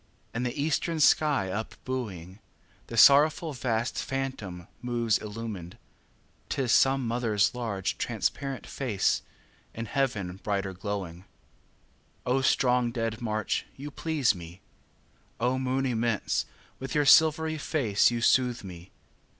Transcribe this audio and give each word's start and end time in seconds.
7. 0.31 0.31
In 0.33 0.43
the 0.49 0.59
eastern 0.59 0.99
sky 0.99 1.51
up 1.51 1.75
buoying, 1.85 2.39
The 2.87 2.97
sorrowful 2.97 3.53
vast 3.53 3.99
phantom 4.03 4.67
moves 4.81 5.19
illumined, 5.19 5.77
'Tis 6.49 6.71
some 6.71 7.05
mother's 7.07 7.53
large, 7.53 7.99
transparent 7.99 8.65
face, 8.65 9.21
In 9.75 9.85
heaven 9.85 10.37
brighter 10.37 10.73
growing. 10.73 11.25
8. 12.25 12.31
O 12.33 12.41
strong 12.41 12.91
dead 12.91 13.21
march, 13.21 13.67
you 13.75 13.91
please 13.91 14.33
me! 14.33 14.61
O 15.39 15.59
moon 15.59 15.85
immense, 15.85 16.47
with 16.79 16.95
your 16.95 17.05
silvery 17.05 17.59
face 17.59 18.09
you 18.09 18.21
soothe 18.21 18.63
me! 18.63 18.89